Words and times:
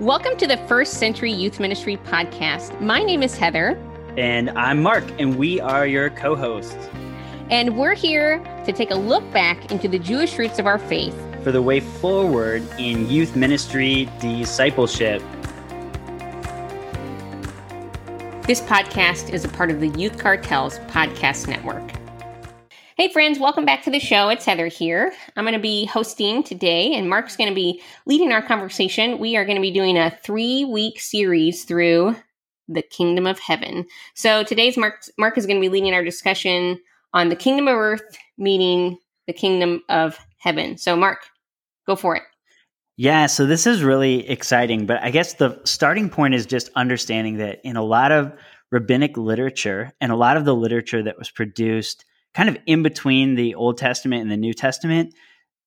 Welcome 0.00 0.36
to 0.36 0.46
the 0.46 0.56
First 0.68 0.94
Century 0.94 1.32
Youth 1.32 1.58
Ministry 1.58 1.96
podcast. 1.96 2.80
My 2.80 3.02
name 3.02 3.20
is 3.20 3.36
Heather. 3.36 3.70
And 4.16 4.48
I'm 4.50 4.80
Mark, 4.80 5.02
and 5.18 5.36
we 5.36 5.58
are 5.58 5.88
your 5.88 6.08
co 6.08 6.36
hosts. 6.36 6.88
And 7.50 7.76
we're 7.76 7.96
here 7.96 8.38
to 8.64 8.72
take 8.72 8.92
a 8.92 8.94
look 8.94 9.28
back 9.32 9.72
into 9.72 9.88
the 9.88 9.98
Jewish 9.98 10.38
roots 10.38 10.60
of 10.60 10.68
our 10.68 10.78
faith 10.78 11.16
for 11.42 11.50
the 11.50 11.60
way 11.60 11.80
forward 11.80 12.62
in 12.78 13.10
youth 13.10 13.34
ministry 13.34 14.08
discipleship. 14.20 15.20
This 18.46 18.60
podcast 18.60 19.32
is 19.32 19.44
a 19.44 19.48
part 19.48 19.72
of 19.72 19.80
the 19.80 19.88
Youth 19.88 20.16
Cartels 20.16 20.78
Podcast 20.90 21.48
Network. 21.48 21.90
Hey, 22.98 23.12
friends, 23.12 23.38
welcome 23.38 23.64
back 23.64 23.84
to 23.84 23.90
the 23.90 24.00
show. 24.00 24.28
It's 24.28 24.44
Heather 24.44 24.66
here. 24.66 25.12
I'm 25.36 25.44
going 25.44 25.52
to 25.52 25.60
be 25.60 25.84
hosting 25.84 26.42
today, 26.42 26.92
and 26.94 27.08
Mark's 27.08 27.36
going 27.36 27.48
to 27.48 27.54
be 27.54 27.80
leading 28.06 28.32
our 28.32 28.42
conversation. 28.42 29.20
We 29.20 29.36
are 29.36 29.44
going 29.44 29.54
to 29.54 29.62
be 29.62 29.70
doing 29.70 29.96
a 29.96 30.10
three 30.24 30.64
week 30.64 30.98
series 30.98 31.62
through 31.62 32.16
the 32.66 32.82
kingdom 32.82 33.24
of 33.24 33.38
heaven. 33.38 33.86
So 34.14 34.42
today's 34.42 34.76
Mark, 34.76 35.04
Mark 35.16 35.38
is 35.38 35.46
going 35.46 35.58
to 35.58 35.60
be 35.60 35.68
leading 35.68 35.94
our 35.94 36.02
discussion 36.02 36.80
on 37.14 37.28
the 37.28 37.36
kingdom 37.36 37.68
of 37.68 37.76
earth 37.76 38.18
meeting 38.36 38.98
the 39.28 39.32
kingdom 39.32 39.80
of 39.88 40.18
heaven. 40.38 40.76
So, 40.76 40.96
Mark, 40.96 41.20
go 41.86 41.94
for 41.94 42.16
it. 42.16 42.24
Yeah, 42.96 43.26
so 43.26 43.46
this 43.46 43.64
is 43.64 43.84
really 43.84 44.28
exciting, 44.28 44.86
but 44.86 45.00
I 45.04 45.12
guess 45.12 45.34
the 45.34 45.60
starting 45.62 46.10
point 46.10 46.34
is 46.34 46.46
just 46.46 46.68
understanding 46.74 47.36
that 47.36 47.60
in 47.62 47.76
a 47.76 47.84
lot 47.84 48.10
of 48.10 48.32
rabbinic 48.72 49.16
literature 49.16 49.92
and 50.00 50.10
a 50.10 50.16
lot 50.16 50.36
of 50.36 50.44
the 50.44 50.54
literature 50.56 51.04
that 51.04 51.16
was 51.16 51.30
produced 51.30 52.04
kind 52.34 52.48
of 52.48 52.58
in 52.66 52.82
between 52.82 53.34
the 53.34 53.54
Old 53.54 53.78
Testament 53.78 54.22
and 54.22 54.30
the 54.30 54.36
New 54.36 54.54
Testament, 54.54 55.14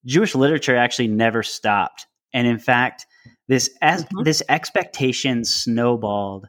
Jewish 0.05 0.35
literature 0.35 0.75
actually 0.75 1.07
never 1.07 1.43
stopped. 1.43 2.07
And 2.33 2.47
in 2.47 2.59
fact, 2.59 3.05
this 3.47 3.69
as, 3.81 4.03
mm-hmm. 4.05 4.23
this 4.23 4.41
expectation 4.49 5.43
snowballed 5.43 6.47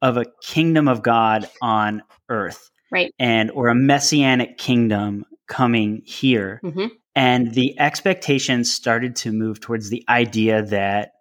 of 0.00 0.16
a 0.16 0.26
kingdom 0.42 0.88
of 0.88 1.02
God 1.02 1.48
on 1.60 2.02
earth. 2.28 2.70
Right. 2.90 3.14
And 3.18 3.50
or 3.52 3.68
a 3.68 3.74
messianic 3.74 4.58
kingdom 4.58 5.24
coming 5.48 6.02
here. 6.04 6.60
Mm-hmm. 6.62 6.86
And 7.14 7.54
the 7.54 7.78
expectations 7.78 8.72
started 8.72 9.16
to 9.16 9.32
move 9.32 9.60
towards 9.60 9.90
the 9.90 10.04
idea 10.08 10.62
that 10.62 11.12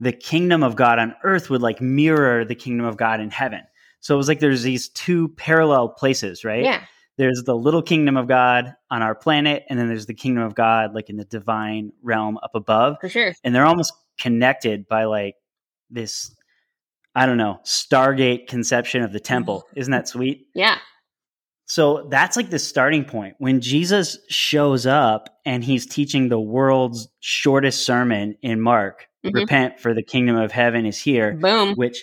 the 0.00 0.12
kingdom 0.12 0.62
of 0.62 0.76
God 0.76 0.98
on 0.98 1.14
earth 1.24 1.48
would 1.48 1.62
like 1.62 1.80
mirror 1.80 2.44
the 2.44 2.54
kingdom 2.54 2.84
of 2.84 2.96
God 2.96 3.20
in 3.20 3.30
heaven. 3.30 3.62
So 4.00 4.14
it 4.14 4.18
was 4.18 4.28
like 4.28 4.40
there's 4.40 4.62
these 4.62 4.88
two 4.90 5.28
parallel 5.30 5.88
places, 5.88 6.44
right? 6.44 6.64
Yeah 6.64 6.82
there's 7.18 7.42
the 7.44 7.56
little 7.56 7.82
kingdom 7.82 8.16
of 8.16 8.28
God 8.28 8.74
on 8.90 9.02
our 9.02 9.14
planet, 9.14 9.64
and 9.68 9.78
then 9.78 9.88
there's 9.88 10.06
the 10.06 10.14
kingdom 10.14 10.44
of 10.44 10.54
God 10.54 10.94
like 10.94 11.08
in 11.08 11.16
the 11.16 11.24
divine 11.24 11.92
realm 12.02 12.38
up 12.42 12.54
above. 12.54 12.96
For 13.00 13.08
sure. 13.08 13.34
And 13.42 13.54
they're 13.54 13.66
almost 13.66 13.92
connected 14.18 14.86
by 14.88 15.04
like 15.04 15.34
this, 15.90 16.34
I 17.14 17.26
don't 17.26 17.38
know, 17.38 17.58
Stargate 17.64 18.48
conception 18.48 19.02
of 19.02 19.12
the 19.12 19.20
temple. 19.20 19.64
Mm-hmm. 19.68 19.80
Isn't 19.80 19.92
that 19.92 20.08
sweet? 20.08 20.46
Yeah. 20.54 20.78
So 21.68 22.06
that's 22.10 22.36
like 22.36 22.50
the 22.50 22.58
starting 22.58 23.04
point. 23.04 23.34
When 23.38 23.60
Jesus 23.60 24.18
shows 24.28 24.86
up 24.86 25.28
and 25.44 25.64
he's 25.64 25.84
teaching 25.84 26.28
the 26.28 26.40
world's 26.40 27.08
shortest 27.20 27.84
sermon 27.84 28.36
in 28.42 28.60
Mark, 28.60 29.08
mm-hmm. 29.24 29.34
repent 29.34 29.80
for 29.80 29.92
the 29.92 30.02
kingdom 30.02 30.36
of 30.36 30.52
heaven 30.52 30.86
is 30.86 30.98
here. 30.98 31.32
Boom. 31.32 31.74
Which 31.74 32.02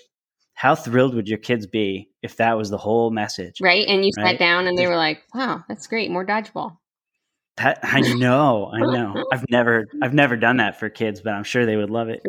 how 0.63 0.75
thrilled 0.75 1.13
would 1.13 1.27
your 1.27 1.39
kids 1.39 1.67
be 1.67 2.09
if 2.21 2.37
that 2.37 2.53
was 2.53 2.69
the 2.69 2.77
whole 2.77 3.11
message? 3.11 3.57
Right. 3.61 3.85
And 3.85 4.05
you 4.05 4.11
right? 4.15 4.29
sat 4.29 4.39
down 4.39 4.65
and 4.65 4.77
they 4.77 4.87
were 4.87 4.95
like, 4.95 5.21
wow, 5.33 5.61
that's 5.67 5.87
great. 5.87 6.09
More 6.09 6.25
dodgeball. 6.25 6.77
That 7.57 7.79
I 7.83 7.99
know, 7.99 8.71
I 8.73 8.79
know. 8.79 9.25
I've 9.33 9.43
never 9.49 9.87
I've 10.01 10.13
never 10.13 10.37
done 10.37 10.57
that 10.57 10.79
for 10.79 10.89
kids, 10.89 11.19
but 11.19 11.33
I'm 11.33 11.43
sure 11.43 11.65
they 11.65 11.75
would 11.75 11.89
love 11.89 12.07
it. 12.07 12.21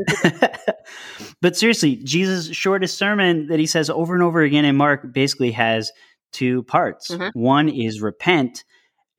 but 1.41 1.57
seriously, 1.57 1.95
Jesus' 1.95 2.49
shortest 2.49 2.99
sermon 2.99 3.47
that 3.47 3.61
he 3.61 3.67
says 3.67 3.89
over 3.89 4.15
and 4.15 4.23
over 4.25 4.43
again 4.43 4.65
in 4.65 4.75
Mark 4.75 5.12
basically 5.12 5.53
has 5.53 5.93
two 6.33 6.65
parts. 6.65 7.12
Mm-hmm. 7.12 7.39
One 7.41 7.69
is 7.69 8.03
repent, 8.03 8.65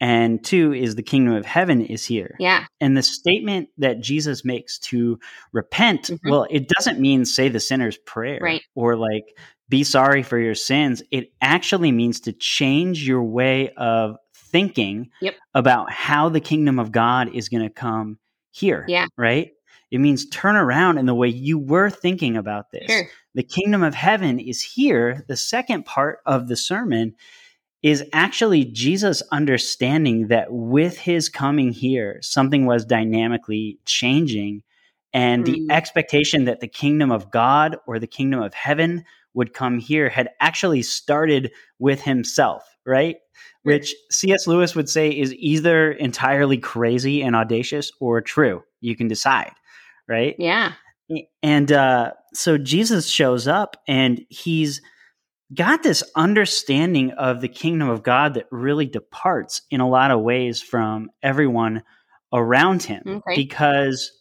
and 0.01 0.43
two 0.43 0.73
is 0.73 0.95
the 0.95 1.03
kingdom 1.03 1.35
of 1.35 1.45
heaven 1.45 1.81
is 1.81 2.05
here. 2.05 2.35
Yeah. 2.39 2.65
And 2.81 2.97
the 2.97 3.03
statement 3.03 3.69
that 3.77 4.01
Jesus 4.01 4.43
makes 4.43 4.77
to 4.79 5.19
repent, 5.53 6.03
mm-hmm. 6.03 6.29
well, 6.29 6.45
it 6.49 6.67
doesn't 6.67 6.99
mean 6.99 7.25
say 7.25 7.49
the 7.49 7.59
sinner's 7.59 7.97
prayer 7.97 8.39
right. 8.41 8.61
or 8.75 8.97
like 8.97 9.23
be 9.69 9.83
sorry 9.83 10.21
for 10.21 10.37
your 10.37 10.55
sins. 10.55 11.01
It 11.11 11.31
actually 11.41 11.91
means 11.91 12.19
to 12.21 12.33
change 12.33 13.07
your 13.07 13.23
way 13.23 13.69
of 13.77 14.17
thinking 14.33 15.09
yep. 15.21 15.35
about 15.53 15.91
how 15.91 16.29
the 16.29 16.41
kingdom 16.41 16.77
of 16.77 16.91
God 16.91 17.33
is 17.33 17.49
going 17.49 17.63
to 17.63 17.73
come 17.73 18.19
here. 18.51 18.85
Yeah. 18.87 19.07
Right? 19.17 19.51
It 19.91 19.99
means 19.99 20.27
turn 20.27 20.55
around 20.55 20.97
in 20.97 21.05
the 21.05 21.15
way 21.15 21.29
you 21.29 21.57
were 21.57 21.89
thinking 21.89 22.35
about 22.35 22.71
this. 22.71 22.85
Sure. 22.89 23.07
The 23.33 23.43
kingdom 23.43 23.83
of 23.83 23.95
heaven 23.95 24.39
is 24.39 24.61
here. 24.61 25.23
The 25.27 25.37
second 25.37 25.85
part 25.85 26.19
of 26.25 26.47
the 26.47 26.55
sermon 26.55 27.15
is 27.85 28.03
actually 28.13 28.65
Jesus 28.65 29.21
understanding 29.31 30.29
that 30.29 30.47
with 30.49 30.97
his 30.97 31.29
coming 31.29 31.71
here, 31.71 32.17
something 32.23 32.65
was 32.65 32.83
dynamically 32.83 33.77
changing. 33.85 34.63
And 35.13 35.45
mm. 35.45 35.53
the 35.53 35.67
expectation 35.71 36.45
that 36.45 36.61
the 36.61 36.67
kingdom 36.67 37.11
of 37.11 37.29
God 37.29 37.77
or 37.85 37.99
the 37.99 38.07
kingdom 38.07 38.41
of 38.41 38.55
heaven 38.55 39.03
would 39.35 39.53
come 39.53 39.77
here 39.77 40.09
had 40.09 40.29
actually 40.39 40.81
started 40.81 41.51
with 41.77 42.01
himself, 42.01 42.63
right? 42.87 43.17
Which 43.61 43.93
C.S. 44.09 44.47
Lewis 44.47 44.73
would 44.73 44.89
say 44.89 45.11
is 45.11 45.35
either 45.35 45.91
entirely 45.91 46.57
crazy 46.57 47.21
and 47.21 47.35
audacious 47.35 47.91
or 47.99 48.19
true. 48.19 48.63
You 48.81 48.95
can 48.95 49.07
decide, 49.07 49.51
right? 50.07 50.35
Yeah. 50.39 50.73
And 51.43 51.71
uh, 51.71 52.13
so 52.33 52.57
Jesus 52.57 53.07
shows 53.07 53.47
up 53.47 53.77
and 53.87 54.25
he's 54.29 54.81
got 55.53 55.83
this 55.83 56.03
understanding 56.15 57.11
of 57.11 57.41
the 57.41 57.47
kingdom 57.47 57.89
of 57.89 58.03
God 58.03 58.33
that 58.33 58.47
really 58.51 58.85
departs 58.85 59.61
in 59.69 59.79
a 59.79 59.89
lot 59.89 60.11
of 60.11 60.21
ways 60.21 60.61
from 60.61 61.09
everyone 61.21 61.83
around 62.33 62.83
him 62.83 63.03
okay. 63.05 63.35
because 63.35 64.11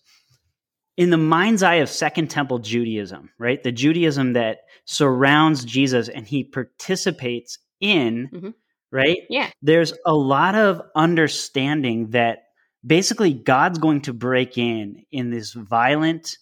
in 0.97 1.11
the 1.11 1.17
mind's 1.17 1.63
eye 1.63 1.77
of 1.77 1.89
second 1.89 2.29
temple 2.29 2.59
Judaism, 2.59 3.31
right? 3.39 3.63
The 3.63 3.73
Judaism 3.73 4.35
that 4.35 4.59
surrounds 4.85 5.65
Jesus 5.65 6.09
and 6.09 6.27
he 6.27 6.45
participates 6.45 7.59
in, 7.81 8.31
mm-hmm. 8.33 8.51
right? 8.93 9.19
Yeah. 9.29 9.51
There's 9.63 9.93
a 10.07 10.15
lot 10.15 10.55
of 10.55 10.83
understanding 10.95 12.11
that 12.11 12.45
basically 12.87 13.33
God's 13.33 13.79
going 13.79 14.03
to 14.03 14.13
break 14.13 14.57
in 14.59 15.05
in 15.11 15.31
this 15.31 15.53
violent 15.53 16.37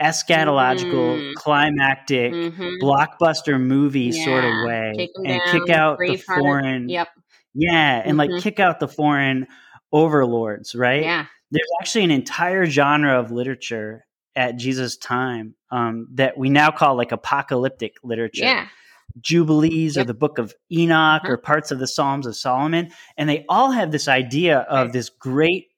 eschatological, 0.00 1.18
mm-hmm. 1.18 1.32
climactic, 1.34 2.32
mm-hmm. 2.32 2.84
blockbuster 2.84 3.60
movie 3.60 4.10
yeah. 4.12 4.24
sort 4.24 4.44
of 4.44 4.52
way 4.64 5.08
and 5.24 5.40
kick 5.50 5.70
out 5.70 5.98
the 5.98 6.16
foreign. 6.16 6.88
Yep. 6.88 7.08
Yeah, 7.54 8.02
and 8.04 8.18
mm-hmm. 8.18 8.32
like 8.32 8.42
kick 8.42 8.60
out 8.60 8.80
the 8.80 8.88
foreign 8.88 9.46
overlords, 9.92 10.74
right? 10.74 11.02
Yeah. 11.02 11.26
There's 11.50 11.68
actually 11.80 12.04
an 12.04 12.10
entire 12.10 12.66
genre 12.66 13.18
of 13.18 13.32
literature 13.32 14.06
at 14.36 14.56
Jesus' 14.56 14.96
time 14.96 15.54
um, 15.70 16.08
that 16.14 16.38
we 16.38 16.50
now 16.50 16.70
call 16.70 16.96
like 16.96 17.10
apocalyptic 17.10 17.96
literature. 18.04 18.44
Yeah. 18.44 18.68
Jubilees 19.20 19.96
yep. 19.96 20.04
or 20.04 20.06
the 20.06 20.14
book 20.14 20.38
of 20.38 20.54
Enoch 20.70 21.22
uh-huh. 21.24 21.32
or 21.32 21.36
parts 21.38 21.70
of 21.70 21.78
the 21.78 21.88
Psalms 21.88 22.26
of 22.26 22.36
Solomon. 22.36 22.90
And 23.16 23.28
they 23.28 23.44
all 23.48 23.72
have 23.72 23.90
this 23.90 24.06
idea 24.06 24.60
of 24.60 24.86
right. 24.86 24.92
this 24.92 25.08
great 25.08 25.68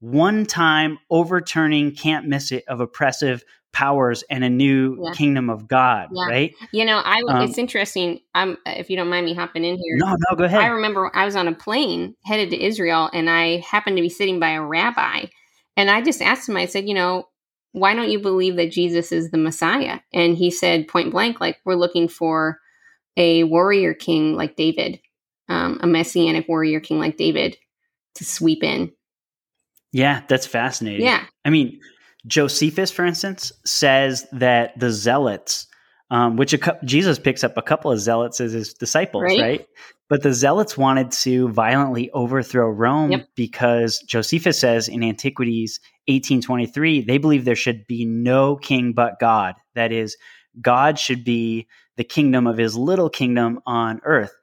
one 0.00 0.46
time 0.46 0.98
overturning, 1.10 1.94
can't 1.94 2.26
miss 2.26 2.52
it, 2.52 2.64
of 2.68 2.80
oppressive 2.80 3.44
powers 3.72 4.24
and 4.30 4.42
a 4.42 4.48
new 4.48 4.98
yeah. 5.02 5.12
kingdom 5.12 5.50
of 5.50 5.68
God, 5.68 6.08
yeah. 6.12 6.24
right? 6.24 6.54
You 6.72 6.84
know, 6.84 6.96
I 6.96 7.20
um, 7.28 7.42
it's 7.42 7.58
interesting. 7.58 8.20
I'm 8.34 8.56
if 8.64 8.88
you 8.88 8.96
don't 8.96 9.10
mind 9.10 9.26
me 9.26 9.34
hopping 9.34 9.64
in 9.64 9.76
here. 9.76 9.96
No, 9.96 10.16
no, 10.30 10.36
go 10.36 10.44
ahead. 10.44 10.62
I 10.62 10.68
remember 10.68 11.10
I 11.14 11.24
was 11.24 11.36
on 11.36 11.46
a 11.46 11.54
plane 11.54 12.14
headed 12.24 12.50
to 12.50 12.62
Israel 12.62 13.10
and 13.12 13.28
I 13.28 13.58
happened 13.58 13.96
to 13.96 14.02
be 14.02 14.08
sitting 14.08 14.40
by 14.40 14.50
a 14.50 14.62
rabbi 14.62 15.26
and 15.76 15.90
I 15.90 16.00
just 16.00 16.22
asked 16.22 16.48
him, 16.48 16.56
I 16.56 16.66
said, 16.66 16.88
you 16.88 16.94
know, 16.94 17.28
why 17.72 17.94
don't 17.94 18.10
you 18.10 18.18
believe 18.18 18.56
that 18.56 18.72
Jesus 18.72 19.12
is 19.12 19.30
the 19.30 19.38
Messiah? 19.38 20.00
And 20.12 20.36
he 20.36 20.50
said 20.50 20.88
point 20.88 21.10
blank, 21.10 21.40
like, 21.40 21.58
we're 21.66 21.74
looking 21.74 22.08
for 22.08 22.58
a 23.18 23.44
warrior 23.44 23.92
king 23.92 24.34
like 24.34 24.56
David, 24.56 25.00
um, 25.50 25.80
a 25.82 25.86
messianic 25.86 26.48
warrior 26.48 26.80
king 26.80 26.98
like 26.98 27.18
David 27.18 27.58
to 28.14 28.24
sweep 28.24 28.64
in 28.64 28.92
yeah, 29.96 30.20
that's 30.28 30.46
fascinating. 30.46 31.06
Yeah. 31.06 31.24
I 31.46 31.48
mean, 31.48 31.80
Josephus, 32.26 32.90
for 32.90 33.06
instance, 33.06 33.50
says 33.64 34.26
that 34.30 34.78
the 34.78 34.90
zealots, 34.90 35.66
um, 36.10 36.36
which 36.36 36.52
a, 36.52 36.78
Jesus 36.84 37.18
picks 37.18 37.42
up 37.42 37.56
a 37.56 37.62
couple 37.62 37.90
of 37.90 37.98
zealots 37.98 38.38
as 38.38 38.52
his 38.52 38.74
disciples, 38.74 39.22
right? 39.22 39.40
right? 39.40 39.66
But 40.10 40.22
the 40.22 40.34
zealots 40.34 40.76
wanted 40.76 41.12
to 41.12 41.48
violently 41.48 42.10
overthrow 42.10 42.68
Rome 42.68 43.12
yep. 43.12 43.28
because 43.36 43.98
Josephus 44.00 44.58
says 44.58 44.86
in 44.86 45.02
Antiquities 45.02 45.80
1823, 46.08 47.00
they 47.00 47.16
believe 47.16 47.46
there 47.46 47.56
should 47.56 47.86
be 47.86 48.04
no 48.04 48.56
king 48.56 48.92
but 48.92 49.18
God. 49.18 49.54
That 49.76 49.92
is, 49.92 50.18
God 50.60 50.98
should 50.98 51.24
be 51.24 51.68
the 51.96 52.04
kingdom 52.04 52.46
of 52.46 52.58
his 52.58 52.76
little 52.76 53.08
kingdom 53.08 53.60
on 53.64 54.02
earth. 54.04 54.34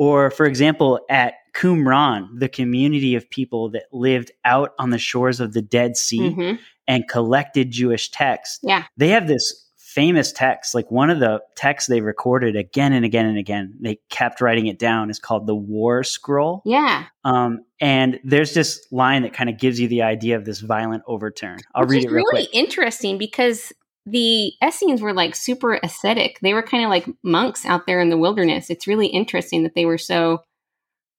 Or, 0.00 0.30
for 0.30 0.46
example, 0.46 0.98
at 1.10 1.34
Qumran, 1.54 2.26
the 2.38 2.48
community 2.48 3.14
of 3.16 3.28
people 3.28 3.68
that 3.72 3.84
lived 3.92 4.30
out 4.46 4.70
on 4.78 4.88
the 4.88 4.98
shores 4.98 5.40
of 5.40 5.52
the 5.52 5.60
Dead 5.62 5.96
Sea 5.96 6.30
hmm 6.32 6.52
and 6.88 7.06
collected 7.06 7.70
Jewish 7.70 8.10
texts, 8.10 8.58
Yeah. 8.64 8.84
they 8.96 9.08
have 9.10 9.28
this 9.28 9.68
famous 9.76 10.32
text. 10.32 10.74
Like 10.74 10.90
one 10.90 11.10
of 11.10 11.20
the 11.20 11.40
texts 11.54 11.88
they 11.88 12.00
recorded 12.00 12.56
again 12.56 12.92
and 12.92 13.04
again 13.04 13.26
and 13.26 13.36
again, 13.38 13.74
they 13.80 13.98
kept 14.08 14.40
writing 14.40 14.66
it 14.68 14.78
down, 14.78 15.10
is 15.10 15.18
called 15.20 15.46
the 15.46 15.54
War 15.54 16.02
Scroll. 16.02 16.62
Yeah. 16.64 17.04
Um, 17.24 17.60
and 17.80 18.18
there's 18.24 18.54
this 18.54 18.84
line 18.90 19.22
that 19.22 19.32
kind 19.34 19.50
of 19.50 19.58
gives 19.58 19.78
you 19.78 19.86
the 19.88 20.02
idea 20.02 20.36
of 20.36 20.44
this 20.44 20.60
violent 20.60 21.02
overturn. 21.06 21.58
I'll 21.74 21.82
Which 21.82 21.90
read 21.90 22.04
it 22.04 22.10
real 22.10 22.24
really 22.24 22.46
quick. 22.46 22.54
interesting 22.54 23.18
because 23.18 23.72
the 24.06 24.52
Essenes 24.64 25.02
were 25.02 25.12
like 25.12 25.34
super 25.36 25.78
ascetic. 25.82 26.38
They 26.40 26.54
were 26.54 26.62
kind 26.62 26.84
of 26.84 26.90
like 26.90 27.06
monks 27.22 27.64
out 27.66 27.86
there 27.86 28.00
in 28.00 28.08
the 28.10 28.16
wilderness. 28.18 28.70
It's 28.70 28.86
really 28.86 29.06
interesting 29.06 29.62
that 29.64 29.74
they 29.74 29.84
were 29.84 29.98
so 29.98 30.42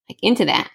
like 0.10 0.18
into 0.22 0.45
that. 0.45 0.69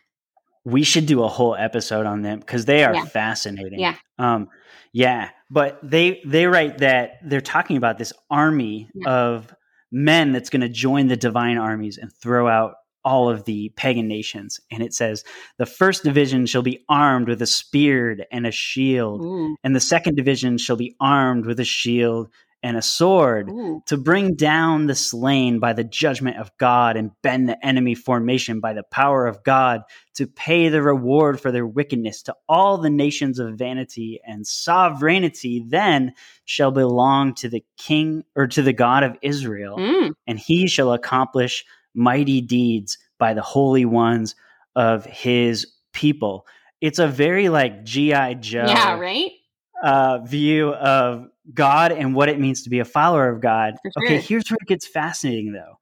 We 0.64 0.82
should 0.82 1.06
do 1.06 1.22
a 1.22 1.28
whole 1.28 1.54
episode 1.54 2.06
on 2.06 2.22
them 2.22 2.40
because 2.40 2.64
they 2.64 2.84
are 2.84 2.94
Yeah. 2.94 3.04
fascinating. 3.04 3.78
Yeah. 3.78 3.96
Um, 4.18 4.48
yeah. 4.92 5.30
But 5.50 5.78
they 5.82 6.20
they 6.26 6.46
write 6.46 6.78
that 6.78 7.18
they're 7.24 7.40
talking 7.40 7.76
about 7.76 7.98
this 7.98 8.12
army 8.30 8.88
Yeah. 8.94 9.10
of 9.10 9.54
men 9.92 10.32
that's 10.32 10.50
going 10.50 10.62
to 10.62 10.68
join 10.68 11.06
the 11.06 11.16
divine 11.16 11.58
armies 11.58 11.98
and 11.98 12.10
throw 12.12 12.48
out 12.48 12.74
all 13.06 13.30
of 13.30 13.44
the 13.44 13.72
pagan 13.76 14.08
nations. 14.08 14.60
And 14.70 14.82
it 14.82 14.92
says 14.92 15.24
the 15.58 15.64
first 15.64 16.02
division 16.04 16.44
shall 16.44 16.62
be 16.62 16.84
armed 16.88 17.28
with 17.28 17.40
a 17.40 17.46
spear 17.46 18.18
and 18.32 18.46
a 18.46 18.50
shield, 18.50 19.22
Ooh, 19.22 19.56
and 19.64 19.74
the 19.74 19.80
second 19.80 20.16
division 20.16 20.58
shall 20.58 20.76
be 20.76 20.96
armed 21.00 21.46
with 21.46 21.60
a 21.60 21.64
shield 21.64 22.28
and 22.62 22.76
a 22.76 22.82
sword. 22.82 23.48
ooh. 23.50 23.80
to 23.86 23.96
bring 23.96 24.34
down 24.34 24.86
the 24.86 24.94
slain 24.96 25.60
by 25.60 25.72
the 25.72 25.84
judgment 25.84 26.36
of 26.38 26.50
God 26.58 26.96
and 26.96 27.12
bend 27.22 27.48
the 27.48 27.64
enemy 27.64 27.94
formation 27.94 28.58
by 28.58 28.72
the 28.72 28.82
power 28.82 29.26
of 29.28 29.44
God, 29.44 29.82
to 30.14 30.26
pay 30.26 30.68
the 30.68 30.82
reward 30.82 31.40
for 31.40 31.52
their 31.52 31.66
wickedness 31.66 32.22
to 32.22 32.34
all 32.48 32.78
the 32.78 32.90
nations 32.90 33.38
of 33.38 33.54
vanity 33.56 34.20
and 34.26 34.44
sovereignty, 34.46 35.64
then 35.68 36.12
shall 36.44 36.72
belong 36.72 37.34
to 37.34 37.48
the 37.48 37.62
king 37.76 38.24
or 38.34 38.46
to 38.48 38.62
the 38.62 38.72
God 38.72 39.04
of 39.04 39.16
Israel, 39.22 39.76
Mm, 39.78 40.12
and 40.26 40.38
he 40.38 40.66
shall 40.66 40.92
accomplish 40.92 41.64
mighty 41.96 42.40
deeds 42.40 42.98
by 43.18 43.34
the 43.34 43.42
holy 43.42 43.84
ones 43.84 44.34
of 44.76 45.04
his 45.06 45.66
people. 45.92 46.46
It's 46.80 46.98
a 46.98 47.08
very 47.08 47.48
like 47.48 47.84
G.I. 47.84 48.34
Joe 48.34 48.66
yeah, 48.66 48.98
right? 48.98 49.32
uh, 49.82 50.18
view 50.18 50.72
of 50.74 51.26
God 51.54 51.92
and 51.92 52.14
what 52.14 52.28
it 52.28 52.38
means 52.38 52.62
to 52.64 52.70
be 52.70 52.78
a 52.80 52.84
follower 52.84 53.28
of 53.30 53.40
God. 53.40 53.74
Sure. 53.82 54.04
Okay, 54.04 54.18
here's 54.20 54.48
where 54.50 54.58
it 54.60 54.68
gets 54.68 54.86
fascinating 54.86 55.52
though. 55.52 55.78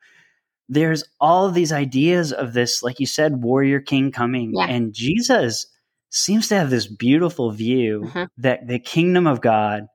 There's 0.69 1.05
all 1.21 1.47
of 1.47 1.55
these 1.55 1.73
ideas 1.73 2.33
of 2.33 2.53
this, 2.55 2.83
like 2.83 2.99
you 3.01 3.07
said, 3.07 3.43
warrior 3.43 3.81
king 3.81 4.13
coming, 4.13 4.53
Yeah. 4.55 4.67
and 4.67 4.95
Jesus 4.95 5.67
seems 6.11 6.49
to 6.49 6.55
have 6.55 6.71
this 6.71 6.87
beautiful 6.87 7.51
view 7.51 8.05
Uh-huh. 8.07 8.27
that 8.39 8.67
the 8.69 8.79
kingdom 8.79 9.27
of 9.27 9.41
God 9.41 9.89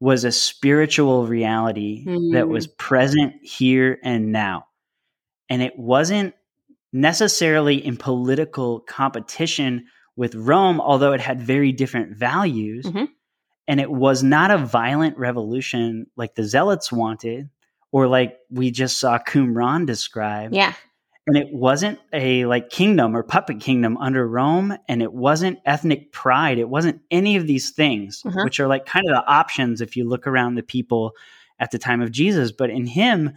was 0.00 0.22
a 0.24 0.30
spiritual 0.30 1.26
reality 1.26 2.04
that 2.06 2.44
Mm. 2.46 2.48
was 2.48 2.68
present 2.68 3.34
here 3.42 3.98
and 4.04 4.30
now. 4.30 4.64
And 5.48 5.62
it 5.62 5.78
wasn't 5.78 6.34
necessarily 6.92 7.84
in 7.84 7.96
political 7.96 8.80
competition 8.80 9.86
with 10.16 10.34
Rome, 10.34 10.80
although 10.80 11.12
it 11.12 11.20
had 11.20 11.40
very 11.40 11.72
different 11.72 12.16
values. 12.16 12.86
Mhm. 12.86 13.08
And 13.66 13.80
it 13.80 13.90
was 13.90 14.22
not 14.22 14.50
a 14.50 14.58
violent 14.58 15.18
revolution 15.18 16.06
like 16.16 16.34
the 16.34 16.44
Zealots 16.44 16.90
wanted, 16.90 17.50
or 17.92 18.06
like 18.08 18.38
we 18.50 18.70
just 18.70 18.98
saw 18.98 19.18
Qumran 19.18 19.86
describe. 19.86 20.54
Yeah. 20.54 20.72
And 21.26 21.36
it 21.36 21.48
wasn't 21.52 21.98
a 22.12 22.46
like 22.46 22.70
kingdom 22.70 23.14
or 23.14 23.22
puppet 23.22 23.60
kingdom 23.60 23.98
under 23.98 24.26
Rome, 24.26 24.74
and 24.88 25.02
it 25.02 25.12
wasn't 25.12 25.58
ethnic 25.66 26.10
pride. 26.10 26.58
It 26.58 26.70
wasn't 26.70 27.02
any 27.10 27.36
of 27.36 27.46
these 27.46 27.70
things, 27.70 28.22
Uh-huh. 28.24 28.44
which 28.44 28.58
are 28.60 28.66
like 28.66 28.86
kind 28.86 29.04
of 29.06 29.14
the 29.14 29.26
options 29.30 29.82
if 29.82 29.94
you 29.94 30.08
look 30.08 30.26
around 30.26 30.54
the 30.54 30.62
people 30.62 31.12
at 31.60 31.70
the 31.70 31.78
time 31.78 32.00
of 32.00 32.10
Jesus. 32.10 32.50
But 32.50 32.70
in 32.70 32.86
him, 32.86 33.34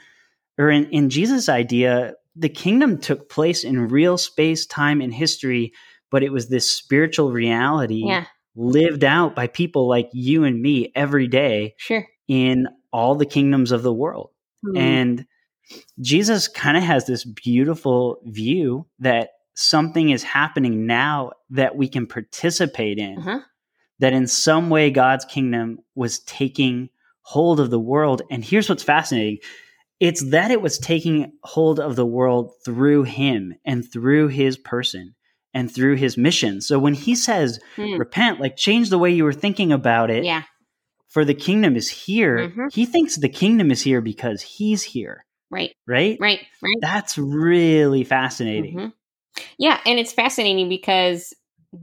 or 0.57 0.69
in, 0.69 0.85
in 0.89 1.09
Jesus' 1.09 1.49
idea, 1.49 2.13
the 2.35 2.49
kingdom 2.49 2.97
took 2.99 3.29
place 3.29 3.63
in 3.63 3.87
real 3.89 4.17
space, 4.17 4.65
time, 4.65 5.01
and 5.01 5.13
history, 5.13 5.73
but 6.09 6.23
it 6.23 6.31
was 6.31 6.49
this 6.49 6.69
spiritual 6.69 7.31
reality 7.31 8.03
Yeah. 8.05 8.25
lived 8.55 9.03
out 9.03 9.35
by 9.35 9.47
people 9.47 9.87
like 9.87 10.09
you 10.13 10.43
and 10.43 10.61
me 10.61 10.91
every 10.95 11.27
day 11.27 11.73
Sure. 11.77 12.05
in 12.27 12.67
all 12.93 13.15
the 13.15 13.25
kingdoms 13.25 13.71
of 13.71 13.83
the 13.83 13.93
world. 13.93 14.29
Mm. 14.65 14.77
And 14.77 15.25
Jesus 15.99 16.47
kind 16.47 16.77
of 16.77 16.83
has 16.83 17.05
this 17.05 17.23
beautiful 17.23 18.17
view 18.25 18.87
that 18.99 19.29
something 19.55 20.09
is 20.09 20.23
happening 20.23 20.85
now 20.85 21.31
that 21.49 21.75
we 21.75 21.87
can 21.87 22.07
participate 22.07 22.97
in, 22.97 23.17
Uh-huh. 23.19 23.39
that 23.99 24.13
in 24.13 24.27
some 24.27 24.69
way 24.69 24.89
God's 24.89 25.25
kingdom 25.25 25.79
was 25.95 26.19
taking 26.19 26.89
hold 27.21 27.59
of 27.59 27.69
the 27.69 27.79
world. 27.79 28.21
And 28.31 28.43
here's 28.43 28.67
what's 28.69 28.83
fascinating 28.83 29.37
it's 30.01 30.31
that 30.31 30.49
it 30.49 30.61
was 30.61 30.79
taking 30.79 31.31
hold 31.43 31.79
of 31.79 31.95
the 31.95 32.05
world 32.05 32.51
through 32.65 33.03
him 33.03 33.53
and 33.63 33.89
through 33.89 34.29
his 34.29 34.57
person 34.57 35.13
and 35.53 35.71
through 35.71 35.95
his 35.95 36.17
mission. 36.17 36.59
So 36.59 36.79
when 36.79 36.95
he 36.95 37.13
says, 37.13 37.59
Mm. 37.77 37.99
repent, 37.99 38.39
like 38.39 38.57
change 38.57 38.89
the 38.89 38.97
way 38.97 39.11
you 39.11 39.23
were 39.23 39.31
thinking 39.31 39.71
about 39.71 40.09
it, 40.09 40.23
Yeah. 40.23 40.41
for 41.07 41.23
the 41.23 41.35
kingdom 41.35 41.75
is 41.75 41.89
here, 41.89 42.49
Mhm. 42.49 42.73
he 42.73 42.85
thinks 42.85 43.15
the 43.15 43.29
kingdom 43.29 43.69
is 43.69 43.83
here 43.83 44.01
because 44.01 44.41
he's 44.41 44.81
here, 44.81 45.23
Right. 45.51 45.75
right? 45.85 46.17
Right. 46.19 46.39
Right. 46.63 46.77
That's 46.81 47.17
really 47.19 48.03
fascinating. 48.03 48.75
Mhm. 48.77 48.93
Yeah, 49.59 49.79
and 49.85 49.99
it's 49.99 50.13
fascinating 50.13 50.67
because 50.67 51.31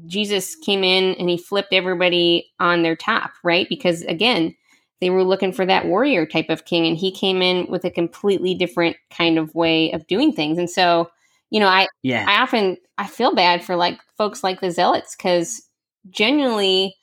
Jesus 0.06 0.56
came 0.56 0.82
in 0.82 1.14
and 1.14 1.30
he 1.30 1.38
flipped 1.38 1.72
everybody 1.72 2.50
on 2.58 2.82
their 2.82 2.96
top, 2.96 3.30
right? 3.44 3.66
Because 3.68 4.02
again, 4.02 4.54
they 5.00 5.10
were 5.10 5.24
looking 5.24 5.52
for 5.52 5.64
that 5.66 5.86
warrior 5.86 6.26
type 6.26 6.48
of 6.48 6.64
king, 6.64 6.86
and 6.86 6.96
he 6.96 7.10
came 7.12 7.42
in 7.42 7.66
with 7.70 7.84
a 7.84 7.90
completely 7.90 8.54
different 8.54 8.96
kind 9.10 9.38
of 9.38 9.54
way 9.54 9.92
of 9.92 10.06
doing 10.06 10.32
things. 10.32 10.58
And 10.58 10.68
so, 10.68 11.10
you 11.50 11.60
know, 11.60 11.68
I 11.68 11.86
Yeah. 12.02 12.24
I 12.28 12.40
often 12.42 12.76
I 12.98 13.06
feel 13.06 13.34
bad 13.34 13.64
for 13.64 13.76
like 13.76 13.98
folks 14.16 14.42
like 14.42 14.60
the 14.60 14.70
zealots 14.70 15.14
because 15.16 15.62
genuinely, 16.10 16.94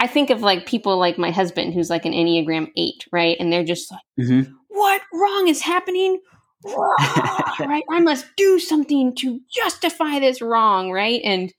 I 0.00 0.06
think 0.06 0.30
of 0.30 0.42
like 0.42 0.66
people 0.66 0.96
like 0.98 1.18
my 1.18 1.30
husband 1.30 1.74
who's 1.74 1.90
like 1.90 2.04
an 2.06 2.12
Enneagram 2.12 2.70
eight, 2.76 3.06
right? 3.12 3.36
And 3.40 3.52
they're 3.52 3.64
just 3.64 3.90
like 3.90 4.00
Mhm. 4.18 4.52
what 4.68 5.02
wrong 5.12 5.48
is 5.48 5.60
happening? 5.60 6.20
right? 6.64 7.84
I 7.90 8.00
must 8.00 8.26
do 8.36 8.58
something 8.58 9.14
to 9.16 9.40
justify 9.50 10.18
this 10.18 10.42
wrong, 10.42 10.90
right? 10.92 11.20
And 11.24 11.52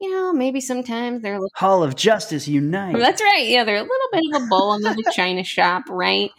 you 0.00 0.10
know, 0.10 0.32
maybe 0.32 0.60
sometimes 0.60 1.22
they're 1.22 1.34
a 1.34 1.38
little, 1.38 1.50
Hall 1.54 1.82
of 1.82 1.96
Justice 1.96 2.48
unite. 2.48 2.96
that's 2.98 3.22
right. 3.22 3.46
Yeah, 3.46 3.64
they're 3.64 3.76
a 3.76 3.82
little 3.82 4.08
bit 4.12 4.22
of 4.34 4.42
a 4.42 4.46
bull 4.46 4.74
in 4.74 4.82
the 4.82 5.12
china 5.14 5.44
shop, 5.44 5.84
right? 5.88 6.30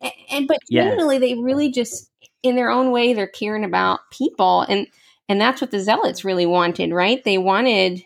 And, 0.00 0.12
and 0.30 0.48
but 0.48 0.58
Yeah. 0.68 0.84
generally, 0.84 1.18
they 1.18 1.34
really 1.34 1.70
just, 1.70 2.10
in 2.42 2.56
their 2.56 2.70
own 2.70 2.90
way, 2.90 3.14
they're 3.14 3.26
caring 3.26 3.64
about 3.64 4.00
people, 4.10 4.62
and 4.62 4.86
and 5.28 5.40
that's 5.40 5.60
what 5.60 5.70
the 5.70 5.80
zealots 5.80 6.24
really 6.24 6.44
wanted, 6.46 6.92
right? 6.92 7.22
They 7.24 7.38
wanted 7.38 8.02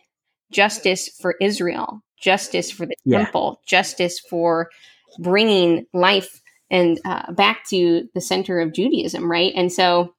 justice 0.53 1.09
for 1.21 1.35
Israel, 1.41 2.03
justice 2.21 2.71
for 2.71 2.87
the 2.87 2.95
Yeah. 3.05 3.19
temple, 3.25 3.61
justice 3.67 4.21
for 4.21 4.71
bringing 5.19 5.87
life 5.93 6.41
and 6.71 7.01
uh, 7.05 7.33
back 7.33 7.67
to 7.71 8.09
the 8.15 8.21
center 8.21 8.61
of 8.61 8.73
Judaism, 8.73 9.29
right? 9.29 9.53
And 9.57 9.73
so, 9.73 10.15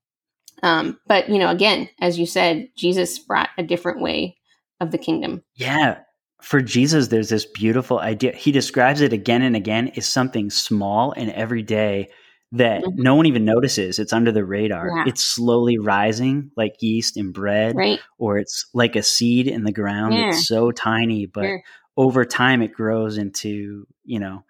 um, 0.62 1.00
but 1.08 1.30
you 1.30 1.40
know, 1.40 1.50
again, 1.50 1.90
as 2.02 2.20
you 2.20 2.25
said, 2.25 2.70
Jesus 2.75 3.18
brought 3.20 3.50
a 3.58 3.63
different 3.63 4.02
way 4.02 4.36
of 4.80 4.92
the 4.92 4.98
kingdom. 4.98 5.44
yeah. 5.56 6.00
For 6.42 6.62
Jesus, 6.62 7.10
there's 7.10 7.28
this 7.28 7.46
beautiful 7.46 8.00
idea. 8.00 8.32
He 8.32 8.54
describes 8.54 9.02
it 9.02 9.12
again 9.12 9.42
and 9.42 9.58
again 9.58 9.90
is 9.90 10.06
something 10.08 10.50
small 10.50 11.12
and 11.12 11.30
everyday 11.32 12.08
that 12.54 12.82
Mhm. 12.82 12.94
no 12.96 13.16
one 13.16 13.26
even 13.26 13.44
notices. 13.44 14.00
It's 14.00 14.14
under 14.14 14.32
the 14.32 14.46
radar. 14.46 14.88
Yeah. 14.96 15.04
It's 15.08 15.22
slowly 15.22 15.78
rising 15.80 16.52
like 16.56 16.76
yeast 16.80 17.18
in 17.18 17.34
bread, 17.34 17.76
Right? 17.76 18.00
or 18.18 18.38
it's 18.38 18.66
like 18.74 18.96
a 18.96 19.04
seed 19.04 19.48
in 19.48 19.66
the 19.66 19.74
ground. 19.74 20.14
Yeah. 20.14 20.30
It's 20.30 20.48
so 20.48 20.72
tiny, 20.72 21.26
but 21.26 21.44
Sure. 21.44 21.62
over 21.98 22.24
time 22.24 22.62
it 22.62 22.72
grows 22.72 23.18
into, 23.18 23.86
you 24.06 24.20
know, 24.20 24.46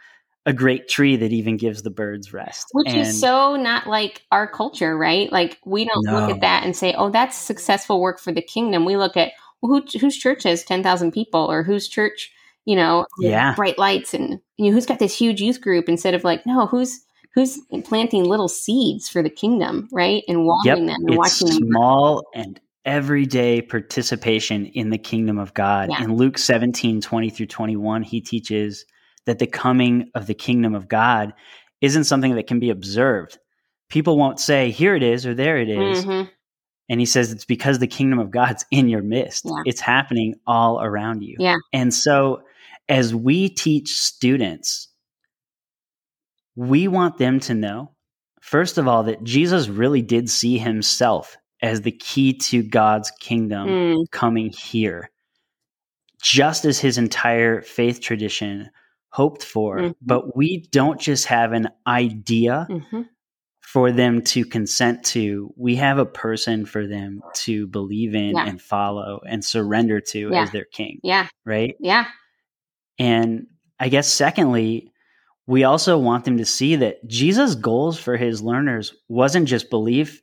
a 0.46 0.54
great 0.54 0.88
tree 0.90 1.16
that 1.16 1.34
even 1.34 1.58
gives 1.58 1.82
the 1.82 1.90
birds 1.90 2.32
rest. 2.32 2.68
Which 2.72 2.90
And- 2.90 3.00
is 3.00 3.20
so 3.20 3.56
not 3.56 3.88
like 3.88 4.22
our 4.32 4.46
culture, 4.46 4.96
right? 4.96 5.32
Like 5.32 5.58
we 5.66 5.86
don't 5.86 6.06
look 6.06 6.30
at 6.30 6.42
that 6.42 6.64
and 6.66 6.76
say, 6.76 6.94
"Oh, 6.96 7.10
that's 7.10 7.36
successful 7.36 8.00
work 8.00 8.20
for 8.20 8.32
the 8.32 8.44
kingdom." 8.44 8.86
We 8.86 8.96
look 8.96 9.18
at 9.18 9.32
who, 9.62 9.84
whose 10.00 10.18
church 10.18 10.44
has 10.44 10.64
ten 10.64 10.84
thousand 10.84 11.12
people, 11.12 11.50
or 11.52 11.64
whose 11.64 11.88
church, 11.88 12.32
you 12.66 12.76
know, 12.76 13.06
Yeah. 13.20 13.56
bright 13.56 13.78
lights, 13.78 14.14
and 14.14 14.40
you 14.58 14.68
know, 14.68 14.72
who's 14.72 14.86
got 14.86 15.00
this 15.00 15.18
huge 15.18 15.42
youth 15.42 15.62
group. 15.62 15.90
Instead 15.90 16.14
of 16.14 16.24
like, 16.24 16.46
no, 16.46 16.66
who's 16.66 17.00
who's 17.36 17.60
planting 17.86 18.24
little 18.26 18.48
seeds 18.50 19.08
for 19.08 19.22
the 19.22 19.30
kingdom, 19.30 19.88
right? 19.92 20.24
And 20.28 20.46
watering 20.46 20.88
them 20.88 20.96
and 21.02 21.10
it's 21.10 21.18
watching 21.18 21.48
them. 21.48 21.70
small 21.70 22.24
and 22.34 22.60
everyday 22.86 23.62
participation 23.62 24.66
in 24.68 24.90
the 24.90 24.98
kingdom 24.98 25.38
of 25.38 25.54
God. 25.54 25.90
Yeah. 25.92 26.04
In 26.04 26.16
Luke 26.16 26.38
17, 26.40 27.02
20 27.02 27.30
through 27.30 27.46
21, 27.46 28.02
he 28.02 28.20
teaches 28.20 28.84
that 29.26 29.38
the 29.38 29.46
coming 29.46 30.10
of 30.16 30.26
the 30.26 30.34
kingdom 30.34 30.74
of 30.74 30.88
God 30.88 31.34
isn't 31.82 32.06
something 32.06 32.34
that 32.36 32.48
can 32.48 32.60
be 32.60 32.72
observed. 32.72 33.38
People 33.90 34.18
won't 34.18 34.40
say, 34.40 34.72
here 34.72 34.96
it 34.96 35.04
is 35.04 35.26
or 35.26 35.36
there 35.36 35.58
it 35.58 35.70
is. 35.70 36.06
Mhm. 36.06 36.30
And 36.90 37.00
he 37.00 37.06
says 37.06 37.32
it's 37.32 37.46
because 37.46 37.80
the 37.80 37.88
kingdom 37.88 38.20
of 38.20 38.32
God's 38.32 38.66
in 38.72 38.90
your 38.90 39.04
midst. 39.04 39.46
Yeah. 39.46 39.62
It's 39.66 39.82
happening 39.82 40.36
all 40.48 40.82
around 40.82 41.22
you. 41.24 41.36
Yeah. 41.40 41.56
And 41.72 41.94
so 41.94 42.42
as 42.88 43.14
we 43.14 43.50
teach 43.50 43.90
students, 44.00 44.88
we 46.56 46.88
want 46.88 47.18
them 47.18 47.40
to 47.42 47.54
know, 47.54 47.92
first 48.42 48.78
of 48.78 48.88
all, 48.88 49.04
that 49.04 49.24
Jesus 49.24 49.70
really 49.70 50.02
did 50.02 50.30
see 50.30 50.58
himself 50.58 51.38
as 51.62 51.82
the 51.82 51.92
key 51.92 52.34
to 52.34 52.64
God's 52.64 53.12
kingdom 53.20 53.68
Mm, 53.68 54.12
coming 54.12 54.50
here, 54.50 55.12
just 56.22 56.66
as 56.66 56.80
his 56.80 56.98
entire 56.98 57.62
faith 57.62 58.02
tradition 58.02 58.70
hoped 59.12 59.44
for. 59.44 59.78
Mhm. 59.78 59.96
But 60.02 60.36
we 60.36 60.66
don't 60.72 61.00
just 61.00 61.26
have 61.26 61.52
an 61.54 61.70
idea 61.86 62.68
mhm. 62.70 63.08
For 63.74 63.92
them 63.92 64.22
to 64.24 64.44
consent 64.46 65.04
to, 65.04 65.54
we 65.56 65.76
have 65.76 66.00
a 66.00 66.06
person 66.06 66.66
for 66.66 66.88
them 66.88 67.22
to 67.36 67.68
believe 67.68 68.16
in 68.16 68.36
Yeah. 68.36 68.46
and 68.48 68.60
follow 68.60 69.22
and 69.28 69.46
surrender 69.46 70.00
to 70.02 70.30
Yeah. 70.32 70.42
as 70.42 70.52
their 70.52 70.66
king, 70.66 71.00
Yeah. 71.04 71.28
right? 71.46 71.76
Yeah. 71.80 72.06
And 72.98 73.46
I 73.80 73.90
guess, 73.90 74.12
secondly, 74.12 74.92
we 75.46 75.64
also 75.64 75.98
want 75.98 76.26
them 76.26 76.38
to 76.38 76.46
see 76.46 76.76
that 76.78 77.06
Jesus' 77.08 77.54
goals 77.56 78.00
for 78.00 78.18
his 78.18 78.42
learners 78.42 78.94
wasn't 79.08 79.48
just 79.48 79.70
belief 79.70 80.22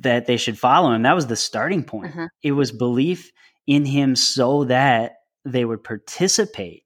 that 0.00 0.26
they 0.26 0.36
should 0.38 0.58
follow 0.58 0.92
him. 0.92 1.02
That 1.02 1.14
was 1.14 1.26
the 1.26 1.36
starting 1.36 1.84
point. 1.84 2.12
Uh-huh. 2.16 2.28
It 2.42 2.52
was 2.52 2.72
belief 2.72 3.30
in 3.66 3.84
him 3.84 4.16
so 4.16 4.64
that 4.64 5.16
they 5.44 5.64
would 5.64 5.84
participate 5.84 6.84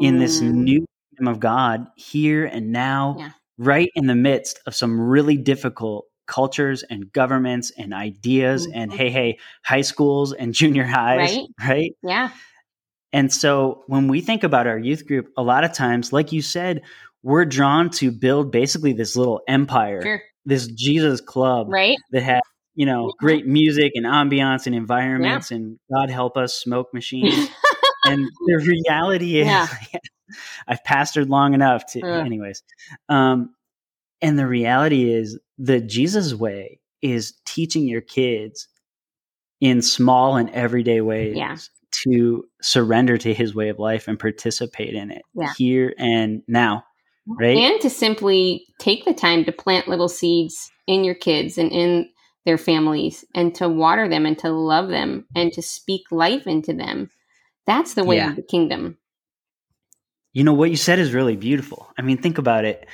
in 0.00 0.18
this 0.18 0.40
Mm, 0.40 0.52
new 0.52 0.86
kingdom 1.10 1.28
of 1.34 1.40
God 1.40 1.86
here 1.96 2.44
and 2.46 2.70
now, 2.72 3.16
Yeah. 3.18 3.30
Right 3.58 3.90
in 3.94 4.06
the 4.06 4.14
midst 4.14 4.60
of 4.66 4.74
some 4.74 5.00
really 5.00 5.36
difficult 5.36 6.06
cultures 6.26 6.82
and 6.84 7.12
governments 7.12 7.72
and 7.78 7.92
ideas 7.94 8.66
and 8.72 8.90
Mhm. 8.92 8.96
hey, 8.96 9.10
hey, 9.10 9.38
high 9.64 9.80
schools 9.80 10.32
and 10.32 10.52
junior 10.60 10.84
highs, 10.84 11.36
Right. 11.36 11.46
right? 11.68 11.92
Yeah. 12.02 12.30
And 13.12 13.32
so 13.32 13.84
when 13.86 14.08
we 14.08 14.20
think 14.20 14.44
about 14.44 14.66
our 14.66 14.78
youth 14.78 15.06
group, 15.06 15.28
a 15.36 15.42
lot 15.42 15.64
of 15.64 15.72
times, 15.72 16.12
like 16.12 16.30
you 16.32 16.42
said, 16.42 16.82
we're 17.22 17.46
drawn 17.46 17.88
to 17.90 18.10
build 18.12 18.52
basically 18.52 18.92
this 18.92 19.16
little 19.16 19.40
empire, 19.48 20.02
Sure. 20.02 20.22
this 20.44 20.66
Jesus 20.68 21.20
club 21.22 21.68
Right. 21.70 21.96
that 22.12 22.22
has, 22.22 22.42
you 22.74 22.84
know, 22.86 23.06
Yeah. 23.06 23.12
great 23.18 23.46
music 23.46 23.92
and 23.94 24.04
ambiance 24.04 24.66
and 24.66 24.74
environments 24.74 25.50
and 25.50 25.78
God 25.92 26.10
help 26.10 26.36
us, 26.36 26.52
smoke 26.54 26.92
machines. 26.92 27.48
and 28.04 28.28
the 28.46 28.56
reality 28.86 29.38
is 29.40 29.46
Yeah. 29.92 30.00
I've 30.66 30.82
pastored 30.84 31.28
long 31.28 31.54
enough 31.54 31.84
to 31.92 32.00
Ugh. 32.02 32.26
anyways. 32.26 32.62
Um 33.08 33.54
and 34.20 34.38
the 34.38 34.46
reality 34.46 35.12
is 35.12 35.38
the 35.58 35.80
Jesus 35.80 36.34
way 36.34 36.80
is 37.02 37.34
teaching 37.46 37.86
your 37.86 38.00
kids 38.00 38.66
in 39.60 39.82
small 39.82 40.36
and 40.36 40.50
everyday 40.50 41.00
ways 41.00 41.36
Yeah. 41.36 41.56
to 42.04 42.44
surrender 42.62 43.16
to 43.18 43.32
his 43.34 43.54
way 43.54 43.68
of 43.68 43.78
life 43.78 44.08
and 44.08 44.18
participate 44.18 44.94
in 44.94 45.10
it 45.10 45.22
Yeah. 45.34 45.52
here 45.56 45.94
and 45.98 46.42
now. 46.48 46.84
Right? 47.26 47.56
And 47.56 47.80
to 47.82 47.90
simply 47.90 48.66
take 48.80 49.04
the 49.04 49.12
time 49.14 49.44
to 49.44 49.52
plant 49.52 49.86
little 49.88 50.08
seeds 50.08 50.70
in 50.86 51.04
your 51.04 51.14
kids 51.14 51.58
and 51.58 51.70
in 51.70 52.08
their 52.46 52.56
families 52.58 53.24
and 53.34 53.54
to 53.56 53.68
water 53.68 54.08
them 54.08 54.24
and 54.24 54.38
to 54.38 54.50
love 54.50 54.88
them 54.88 55.26
and 55.34 55.52
to 55.52 55.60
speak 55.62 56.02
life 56.10 56.46
into 56.46 56.72
them. 56.72 57.10
That's 57.66 57.94
the 57.94 58.04
way 58.04 58.16
Yeah. 58.16 58.30
of 58.30 58.36
the 58.36 58.42
kingdom. 58.42 58.96
You 60.32 60.44
know 60.44 60.52
what 60.52 60.70
you 60.70 60.76
said 60.76 60.98
is 60.98 61.12
really 61.14 61.36
beautiful. 61.36 61.88
I 61.98 62.02
mean, 62.02 62.18
think 62.18 62.38
about 62.38 62.64
it. 62.64 62.86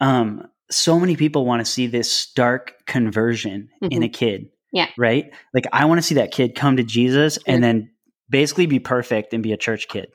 Um, 0.00 0.46
so 0.70 0.98
many 0.98 1.16
people 1.16 1.44
want 1.44 1.64
to 1.64 1.70
see 1.70 1.86
this 1.86 2.10
stark 2.10 2.74
conversion 2.86 3.68
in 3.90 4.02
a 4.02 4.08
kid. 4.08 4.46
Yeah. 4.72 4.88
Right? 4.96 5.26
Like 5.52 5.66
I 5.72 5.84
want 5.84 5.98
to 5.98 6.02
see 6.02 6.14
that 6.16 6.32
kid 6.32 6.54
come 6.54 6.76
to 6.78 6.82
Jesus 6.82 7.34
Sure. 7.34 7.42
and 7.46 7.62
then 7.62 7.90
basically 8.30 8.66
be 8.66 8.78
perfect 8.78 9.34
and 9.34 9.42
be 9.42 9.52
a 9.52 9.56
church 9.58 9.86
kid. 9.88 10.08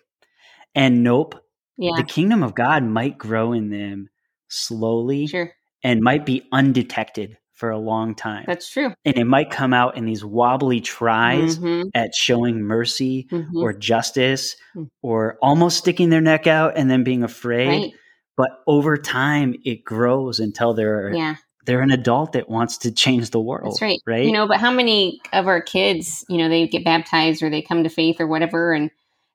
And 0.73 1.03
nope, 1.03 1.35
Yeah. 1.77 1.91
the 1.95 2.03
kingdom 2.03 2.41
of 2.43 2.55
God 2.55 2.83
might 2.83 3.17
grow 3.17 3.53
in 3.53 3.69
them 3.69 4.09
slowly 4.47 5.27
Sure. 5.27 5.51
and 5.83 6.01
might 6.01 6.25
be 6.25 6.43
undetected 6.51 7.37
for 7.57 7.69
a 7.71 7.77
long 7.77 8.13
time. 8.15 8.45
That's 8.47 8.69
true. 8.69 8.93
and 9.03 9.17
it 9.17 9.25
might 9.25 9.49
come 9.49 9.73
out 9.73 9.97
in 9.97 10.05
these 10.05 10.23
wobbly 10.23 10.79
tries 10.79 11.57
Mhm, 11.57 11.89
at 11.95 12.13
showing 12.15 12.61
mercy 12.61 13.27
mhm. 13.31 13.47
or 13.55 13.73
justice 13.73 14.55
Mm. 14.75 14.87
or 15.01 15.37
almost 15.41 15.77
sticking 15.79 16.09
their 16.09 16.21
neck 16.21 16.45
out 16.47 16.73
and 16.77 16.89
then 16.89 17.03
being 17.03 17.23
afraid 17.23 17.67
Right. 17.67 17.93
but 18.37 18.49
over 18.67 18.95
time 18.95 19.55
it 19.65 19.83
grows 19.83 20.39
until 20.39 20.73
they're 20.75 21.11
Yeah. 21.13 21.35
they're 21.65 21.81
an 21.81 21.91
adult 21.91 22.33
that 22.33 22.47
wants 22.47 22.77
to 22.79 22.91
change 22.91 23.31
the 23.31 23.41
world 23.41 23.71
That's 23.73 23.81
right. 23.81 23.99
right 24.07 24.23
You 24.25 24.31
know, 24.31 24.47
but 24.47 24.57
how 24.57 24.71
many 24.71 25.19
of 25.33 25.47
our 25.47 25.59
kids, 25.61 26.23
you 26.29 26.37
know, 26.37 26.47
they 26.49 26.67
get 26.67 26.85
baptized 26.85 27.41
or 27.43 27.49
they 27.49 27.61
come 27.63 27.83
to 27.83 27.89
faith 27.89 28.21
or 28.21 28.27
whatever, 28.27 28.71
and 28.73 28.89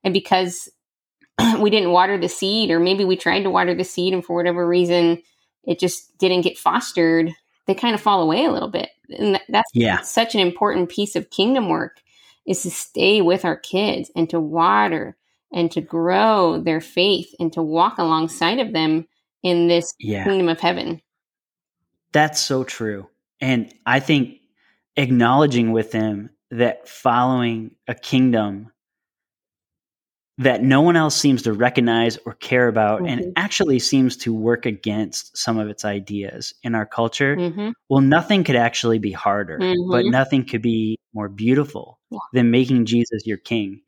and 0.05 0.13
because 0.13 0.69
we 1.59 1.69
didn't 1.69 1.91
water 1.91 2.17
the 2.17 2.29
seed, 2.29 2.71
or 2.71 2.79
maybe 2.79 3.03
we 3.05 3.15
tried 3.15 3.43
to 3.43 3.49
water 3.49 3.75
the 3.75 3.83
seed, 3.83 4.13
and 4.13 4.23
for 4.23 4.35
whatever 4.35 4.65
reason, 4.67 5.21
it 5.65 5.79
just 5.79 6.17
didn't 6.17 6.41
get 6.41 6.57
fostered. 6.57 7.31
They 7.65 7.73
kind 7.73 7.95
of 7.95 8.01
fall 8.01 8.21
away 8.21 8.45
a 8.45 8.51
little 8.51 8.69
bit, 8.69 8.89
and 9.17 9.39
that's 9.49 9.71
yeah. 9.73 10.01
such 10.01 10.35
an 10.35 10.41
important 10.41 10.89
piece 10.89 11.15
of 11.15 11.29
kingdom 11.29 11.69
work 11.69 12.01
is 12.45 12.61
to 12.63 12.71
stay 12.71 13.21
with 13.21 13.45
our 13.45 13.55
kids 13.55 14.11
and 14.15 14.29
to 14.29 14.39
water 14.39 15.15
and 15.53 15.71
to 15.71 15.79
grow 15.79 16.59
their 16.59 16.81
faith 16.81 17.33
and 17.39 17.53
to 17.53 17.61
walk 17.61 17.97
alongside 17.99 18.59
of 18.59 18.73
them 18.73 19.07
in 19.43 19.67
this 19.67 19.93
yeah. 19.99 20.25
kingdom 20.25 20.49
of 20.49 20.59
heaven. 20.59 21.01
that's 22.11 22.41
so 22.41 22.63
true. 22.63 23.07
And 23.41 23.73
i 23.85 23.99
think 23.99 24.39
acknowledging 24.97 25.71
with 25.71 25.91
them 25.91 26.29
that 26.51 26.87
following 26.87 27.75
a 27.87 27.95
kingdom 27.95 28.71
that 30.39 30.63
no 30.63 30.81
one 30.81 30.95
else 30.95 31.15
seems 31.15 31.43
to 31.43 31.53
recognize 31.53 32.17
or 32.25 32.33
care 32.33 32.67
about 32.67 33.01
Mhm. 33.01 33.07
and 33.09 33.33
actually 33.35 33.77
seems 33.79 34.17
to 34.17 34.33
work 34.33 34.65
against 34.65 35.37
some 35.37 35.59
of 35.59 35.69
its 35.69 35.85
ideas 35.85 36.53
in 36.63 36.73
our 36.75 36.85
culture 36.85 37.35
hmm 37.35 37.69
well 37.89 38.01
nothing 38.01 38.43
could 38.43 38.55
actually 38.55 38.97
be 38.97 39.11
harder 39.11 39.57
but 39.59 40.05
Mhm. 40.05 40.11
nothing 40.11 40.43
could 40.45 40.61
be 40.61 40.97
more 41.13 41.29
beautiful 41.29 41.99
Yeah. 42.09 42.17
than 42.33 42.49
making 42.49 42.85
jesus 42.85 43.27
your 43.27 43.37
king 43.37 43.81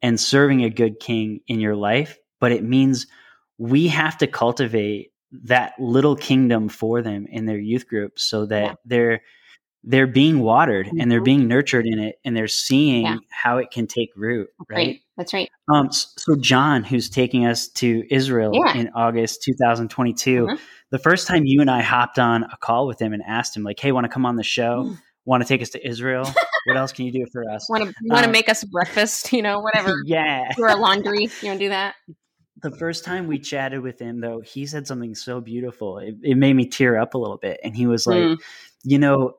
and 0.00 0.18
serving 0.18 0.64
a 0.64 0.70
good 0.70 1.00
king 1.00 1.40
in 1.48 1.60
your 1.60 1.76
life 1.76 2.18
but 2.40 2.52
it 2.52 2.64
means 2.64 3.06
we 3.58 3.88
have 3.88 4.16
to 4.18 4.26
cultivate 4.26 5.10
that 5.44 5.74
little 5.78 6.16
kingdom 6.16 6.68
for 6.68 7.02
them 7.02 7.26
in 7.30 7.44
their 7.44 7.58
youth 7.58 7.86
groups 7.86 8.22
so 8.22 8.46
that 8.46 8.64
Yeah. 8.64 8.74
they're 8.86 9.20
they're 9.82 10.06
being 10.06 10.40
watered 10.40 10.88
and 10.98 11.10
they're 11.10 11.20
Mhm. 11.22 11.24
being 11.24 11.48
nurtured 11.48 11.86
in 11.86 11.98
it 11.98 12.16
and 12.24 12.36
they're 12.36 12.48
seeing 12.48 13.02
Yeah. 13.04 13.16
how 13.30 13.56
it 13.58 13.70
can 13.70 13.86
take 13.86 14.10
root 14.14 14.48
Right. 14.68 14.76
right 14.76 15.00
That's 15.16 15.32
right. 15.32 15.48
um, 15.72 15.90
so 15.90 16.36
John, 16.36 16.84
who's 16.84 17.08
taking 17.08 17.46
us 17.46 17.68
to 17.68 18.02
Israel 18.10 18.52
Yeah. 18.54 18.76
in 18.76 18.90
August 18.94 19.42
2022, 19.42 20.46
Mhm. 20.46 20.58
the 20.90 20.98
first 20.98 21.26
time 21.26 21.44
you 21.46 21.60
and 21.62 21.70
I 21.70 21.80
hopped 21.82 22.18
on 22.18 22.42
a 22.44 22.56
call 22.60 22.86
with 22.86 23.00
him 23.00 23.12
and 23.14 23.22
asked 23.26 23.56
him, 23.56 23.62
like, 23.62 23.80
"Hey, 23.80 23.90
want 23.92 24.04
to 24.04 24.08
come 24.10 24.26
on 24.26 24.36
the 24.36 24.42
show? 24.42 24.84
Mm. 24.84 24.98
Want 25.24 25.42
to 25.42 25.48
take 25.48 25.62
us 25.62 25.70
to 25.70 25.86
Israel? 25.86 26.24
what 26.66 26.76
else 26.76 26.92
can 26.92 27.06
you 27.06 27.12
do 27.12 27.24
for 27.32 27.48
us?" 27.50 27.66
Want 27.70 27.82
to 27.84 27.94
want 28.04 28.22
to 28.24 28.26
Um, 28.28 28.32
make 28.32 28.50
us 28.50 28.64
breakfast? 28.64 29.32
You 29.32 29.40
know, 29.42 29.60
whatever. 29.64 29.94
yeah. 30.04 30.50
Do 30.56 30.64
our 30.64 30.78
laundry. 30.78 31.30
You 31.40 31.48
want 31.48 31.58
to 31.58 31.64
do 31.64 31.68
that? 31.70 31.94
The 32.62 32.70
first 32.72 33.04
time 33.06 33.26
we 33.26 33.38
chatted 33.38 33.80
with 33.80 33.98
him, 33.98 34.20
though, 34.20 34.40
he 34.40 34.66
said 34.66 34.86
something 34.86 35.14
so 35.14 35.40
beautiful. 35.40 35.96
It, 35.98 36.16
it 36.22 36.34
made 36.36 36.52
me 36.54 36.66
tear 36.66 36.98
up 36.98 37.14
a 37.14 37.18
little 37.18 37.38
bit, 37.38 37.58
and 37.64 37.74
he 37.74 37.86
was 37.86 38.06
like, 38.06 38.18
Mm. 38.18 38.36
"You 38.84 38.98
know, 38.98 39.34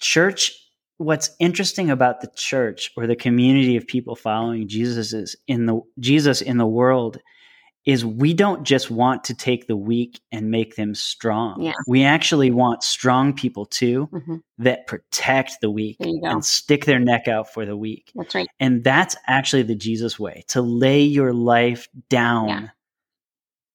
church." 0.00 0.52
What's 0.98 1.30
interesting 1.38 1.90
about 1.90 2.20
the 2.20 2.30
church 2.34 2.90
or 2.94 3.06
the 3.06 3.16
community 3.16 3.76
of 3.76 3.86
people 3.86 4.14
following 4.16 4.68
Jesus 4.68 5.14
is 5.14 5.34
in 5.46 5.64
the 5.64 5.80
Jesus 5.98 6.42
in 6.42 6.58
the 6.58 6.66
world 6.66 7.18
is 7.86 8.04
we 8.04 8.34
don't 8.34 8.62
just 8.64 8.90
want 8.90 9.24
to 9.24 9.34
take 9.34 9.66
the 9.66 9.76
weak 9.76 10.20
and 10.30 10.50
make 10.50 10.76
them 10.76 10.94
strong. 10.94 11.62
Yeah. 11.62 11.72
We 11.86 12.04
actually 12.04 12.50
want 12.50 12.82
strong 12.82 13.32
people 13.32 13.64
too 13.64 14.08
hmm 14.12 14.36
that 14.58 14.86
protect 14.86 15.62
the 15.62 15.70
weak 15.70 15.96
There 15.98 16.08
you 16.10 16.20
go. 16.20 16.28
and 16.28 16.44
stick 16.44 16.84
their 16.84 16.98
neck 16.98 17.26
out 17.28 17.50
for 17.50 17.64
the 17.64 17.74
weak. 17.78 18.12
That's 18.14 18.34
right. 18.34 18.46
And 18.60 18.84
that's 18.84 19.16
actually 19.26 19.62
the 19.62 19.74
Jesus 19.74 20.20
way 20.20 20.44
to 20.48 20.60
lay 20.60 21.00
your 21.00 21.32
life 21.32 21.88
down 22.10 22.48
Yeah. 22.48 22.68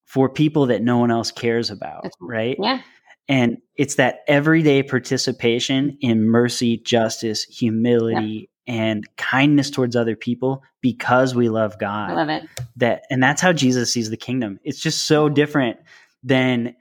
for 0.05 0.29
people 0.29 0.67
that 0.67 0.84
no 0.84 0.98
one 1.00 1.10
else 1.10 1.32
cares 1.32 1.72
about, 1.72 2.03
That's 2.03 2.15
right? 2.22 2.55
Yeah. 2.60 2.82
And 3.27 3.58
it's 3.75 3.96
that 3.96 4.20
everyday 4.27 4.84
participation 4.84 5.98
in 6.01 6.27
mercy, 6.27 6.77
justice, 6.77 7.44
humility, 7.44 8.50
and 8.67 9.03
kindness 9.17 9.70
towards 9.70 9.96
other 9.96 10.15
people 10.15 10.63
because 10.82 11.36
we 11.36 11.50
love 11.50 11.77
God 11.79 12.10
I 12.12 12.13
love 12.13 12.29
it. 12.29 12.44
that 12.77 13.03
and 13.12 13.22
that's 13.22 13.41
how 13.41 13.53
Jesus 13.53 13.91
sees 13.94 14.10
the 14.10 14.17
kingdom. 14.17 14.60
It's 14.63 14.79
just 14.79 15.03
so 15.05 15.29
different 15.29 15.77
than 16.24 16.75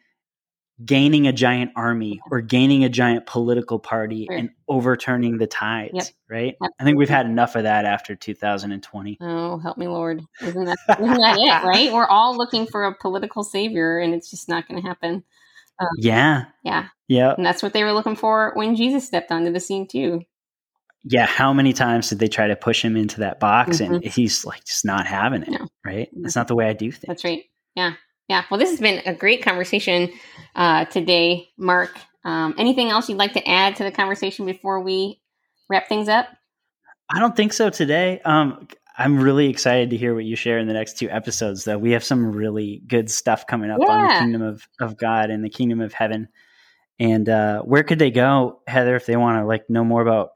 gaining 0.84 1.26
a 1.28 1.32
giant 1.32 1.70
army 1.76 2.20
or 2.30 2.40
gaining 2.40 2.84
a 2.84 2.88
giant 2.88 3.26
political 3.26 3.78
party 3.78 4.26
and 4.30 4.50
overturning 4.66 5.38
the 5.38 5.46
tides, 5.46 5.92
Yep. 5.94 6.06
right? 6.28 6.56
I 6.80 6.84
think 6.84 6.98
we've 6.98 7.08
had 7.08 7.26
enough 7.26 7.54
of 7.54 7.62
that 7.62 7.84
after 7.84 8.16
2020. 8.16 9.18
Oh, 9.20 9.58
help 9.58 9.78
me, 9.78 9.86
Lord. 9.86 10.22
Isn't 10.42 10.64
that, 10.64 10.76
isn't 11.00 11.20
that 11.20 11.38
it, 11.38 11.66
right? 11.66 11.92
We're 11.92 12.08
all 12.08 12.36
looking 12.36 12.66
for 12.66 12.84
a 12.86 12.94
political 12.94 13.44
savior, 13.44 13.98
and 13.98 14.14
it's 14.14 14.30
just 14.30 14.48
not 14.48 14.66
going 14.66 14.82
to 14.82 14.86
happen. 14.88 15.22
Yeah. 15.99 16.45
Yeah. 16.64 16.88
Yeah. 17.09 17.35
And 17.37 17.45
that's 17.45 17.62
what 17.62 17.73
they 17.73 17.85
were 17.85 17.93
looking 17.93 18.16
for 18.16 18.52
when 18.54 18.76
Jesus 18.76 19.07
stepped 19.07 19.31
onto 19.33 19.52
the 19.52 19.61
scene, 19.61 19.87
too. 19.88 20.23
yeah, 21.07 21.26
how 21.26 21.52
many 21.52 21.75
times 21.75 22.09
did 22.09 22.19
they 22.19 22.28
try 22.28 22.47
to 22.49 22.57
push 22.57 22.83
him 22.83 22.97
into 22.97 23.21
that 23.21 23.38
box 23.38 23.78
Mhm. 23.78 23.97
and 23.97 24.04
he's 24.04 24.45
like 24.47 24.64
just 24.64 24.87
not 24.87 25.07
having 25.07 25.43
it, 25.43 25.50
No. 25.50 25.69
right? 25.85 26.09
That's 26.14 26.35
not 26.37 26.49
the 26.49 26.54
way 26.54 26.66
I 26.66 26.73
do 26.73 26.90
things. 26.90 27.04
That's 27.07 27.25
right. 27.25 27.43
Yeah. 27.75 27.93
Yeah. 28.28 28.45
Well, 28.50 28.59
this 28.59 28.71
has 28.71 28.81
been 28.81 29.02
a 29.04 29.12
great 29.14 29.43
conversation 29.43 30.11
uh, 30.57 30.87
today, 30.87 31.49
Mark. 31.59 31.90
Um, 32.25 32.54
anything 32.57 32.88
else 32.88 33.09
you'd 33.11 33.19
like 33.19 33.35
to 33.35 33.47
add 33.47 33.76
to 33.76 33.85
the 33.85 33.90
conversation 33.90 34.47
before 34.47 34.81
we 34.81 35.21
wrap 35.69 35.88
things 35.90 36.09
up? 36.09 36.28
I 37.14 37.21
don't 37.21 37.37
think 37.37 37.52
so 37.52 37.69
today. 37.69 38.23
Um, 38.25 38.66
I'm 38.96 39.18
really 39.18 39.48
excited 39.48 39.90
to 39.90 39.96
hear 39.96 40.14
what 40.14 40.24
you 40.24 40.36
share 40.36 40.58
in 40.58 40.68
the 40.68 40.72
next 40.72 40.98
two 40.98 41.10
episodes, 41.10 41.64
though. 41.64 41.78
We 41.78 41.92
have 41.92 42.04
some 42.04 42.30
really 42.32 42.80
good 42.86 43.10
stuff 43.10 43.46
coming 43.46 43.70
up 43.70 43.80
on 43.88 44.02
the 44.06 44.14
kingdom 44.18 44.42
of, 44.42 44.68
of 44.80 44.96
God 44.96 45.30
and 45.30 45.44
the 45.44 45.50
kingdom 45.50 45.80
of 45.80 45.92
heaven. 45.92 46.28
And 47.00 47.28
uh, 47.28 47.62
where 47.62 47.82
could 47.82 47.98
they 47.98 48.12
go, 48.12 48.60
Heather, 48.68 48.94
if 48.94 49.06
they 49.06 49.16
want 49.16 49.40
to 49.40 49.46
like 49.46 49.68
know 49.68 49.84
more 49.84 50.00
about, 50.00 50.30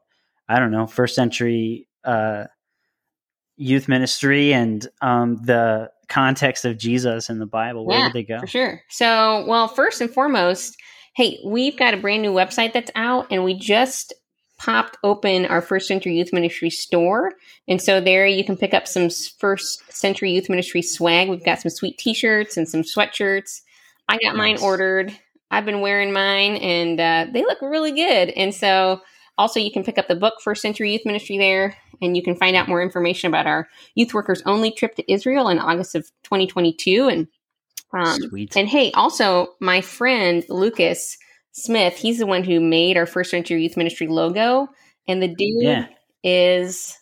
I 0.49 0.59
don't 0.59 0.71
know, 0.71 0.87
first 0.87 1.15
century 1.15 1.87
uh, 2.03 2.45
youth 3.55 3.87
ministry 3.87 4.53
and 4.53 4.85
um, 5.01 5.37
the 5.37 5.89
context 6.09 6.65
of 6.65 6.77
Jesus 6.77 7.29
in 7.29 7.39
the 7.39 7.45
Bible? 7.45 7.85
Where 7.85 7.97
Yeah, 7.97 8.03
would 8.05 8.13
they 8.13 8.23
go? 8.23 8.41
For 8.41 8.47
sure. 8.47 8.81
So, 8.89 9.45
well, 9.47 9.69
first 9.69 10.01
and 10.01 10.09
foremost, 10.09 10.75
hey, 11.15 11.39
we've 11.45 11.77
got 11.77 11.93
a 11.93 11.97
brand 11.97 12.23
new 12.23 12.33
website 12.33 12.73
that's 12.73 12.91
out, 12.95 13.27
and 13.31 13.45
we 13.45 13.53
just 13.53 14.13
popped 14.59 14.97
open 15.03 15.45
our 15.45 15.61
First 15.61 15.87
Century 15.87 16.15
Youth 16.15 16.31
Ministry 16.33 16.69
store. 16.69 17.33
And 17.67 17.81
so 17.81 17.99
there 17.99 18.27
you 18.27 18.43
can 18.43 18.57
pick 18.57 18.73
up 18.73 18.87
some 18.87 19.09
First 19.09 19.91
Century 19.91 20.31
Youth 20.31 20.49
Ministry 20.49 20.81
swag. 20.81 21.29
We've 21.29 21.43
got 21.43 21.59
some 21.59 21.71
sweet 21.71 21.97
t 21.97 22.13
shirts 22.13 22.57
and 22.57 22.67
some 22.67 22.83
sweatshirts. 22.83 23.61
I 24.07 24.17
got 24.23 24.35
mine 24.35 24.57
ordered. 24.61 25.17
I've 25.49 25.65
been 25.65 25.81
wearing 25.81 26.13
mine, 26.13 26.57
and 26.57 26.99
uh, 26.99 27.25
they 27.31 27.41
look 27.41 27.61
really 27.61 27.91
good. 27.91 28.29
And 28.29 28.53
so 28.53 29.01
also, 29.39 29.59
you 29.59 29.71
can 29.71 29.85
pick 29.85 29.97
up 29.97 30.09
the 30.09 30.15
book 30.15 30.41
First 30.41 30.61
Century 30.61 30.91
Youth 30.91 31.05
Ministry 31.05 31.37
there, 31.37 31.77
and 32.01 32.17
you 32.17 32.21
can 32.21 32.35
find 32.35 32.55
out 32.57 32.67
more 32.67 32.83
information 32.83 33.29
about 33.29 33.47
our 33.47 33.69
youth 33.95 34.13
workers 34.13 34.43
only 34.45 34.69
trip 34.69 34.95
to 34.97 35.11
Israel 35.11 35.47
in 35.47 35.59
August 35.59 35.95
of 35.95 36.03
2022. 36.23 37.07
And 37.07 37.27
um, 37.93 38.19
Sweet. 38.19 38.57
and 38.57 38.67
hey, 38.67 38.91
also 38.91 39.55
my 39.61 39.79
friend 39.79 40.43
Lucas 40.49 41.17
Smith, 41.51 41.95
he's 41.95 42.19
the 42.19 42.25
one 42.25 42.43
who 42.43 42.59
made 42.59 42.97
our 42.97 43.05
First 43.05 43.31
Century 43.31 43.63
Youth 43.63 43.77
Ministry 43.77 44.07
logo, 44.07 44.67
and 45.07 45.21
the 45.21 45.27
dude 45.27 45.63
yeah. 45.63 45.87
is 46.23 46.97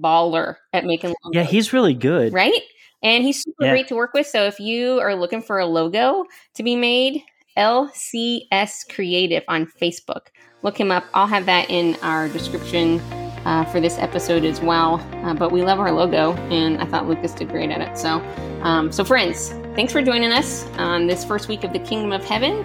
baller 0.00 0.56
at 0.72 0.84
making 0.84 1.10
logos. 1.24 1.34
Yeah, 1.34 1.42
he's 1.44 1.72
really 1.72 1.94
good. 1.94 2.32
right, 2.32 2.60
and 3.02 3.22
he's 3.24 3.42
super 3.42 3.64
Yeah. 3.64 3.70
great 3.70 3.88
to 3.88 3.94
work 3.94 4.12
with. 4.14 4.26
So 4.26 4.44
if 4.44 4.58
you 4.58 4.98
are 5.00 5.14
looking 5.14 5.42
for 5.42 5.58
a 5.58 5.66
logo 5.66 6.24
to 6.54 6.62
be 6.62 6.76
made, 6.76 7.22
LCS 7.56 8.84
Creative 8.92 9.42
on 9.48 9.66
Facebook. 9.66 10.28
Look 10.62 10.78
him 10.78 10.90
up. 10.90 11.04
I'll 11.14 11.26
have 11.26 11.46
that 11.46 11.70
in 11.70 11.96
our 12.02 12.28
description 12.28 12.98
uh, 13.44 13.64
for 13.66 13.80
this 13.80 13.98
episode 13.98 14.44
as 14.44 14.60
well. 14.60 14.94
Uh, 15.24 15.34
but 15.34 15.52
we 15.52 15.62
love 15.62 15.78
our 15.78 15.92
logo, 15.92 16.32
and 16.50 16.80
I 16.80 16.86
thought 16.86 17.06
Lucas 17.06 17.32
did 17.32 17.50
great 17.50 17.70
at 17.70 17.80
it. 17.80 17.98
So, 17.98 18.20
um, 18.62 18.90
so 18.90 19.04
friends, 19.04 19.50
thanks 19.76 19.92
for 19.92 20.02
joining 20.02 20.32
us 20.32 20.66
on 20.78 21.06
this 21.06 21.24
first 21.24 21.48
week 21.48 21.62
of 21.64 21.72
the 21.72 21.78
Kingdom 21.80 22.12
of 22.12 22.24
Heaven, 22.24 22.64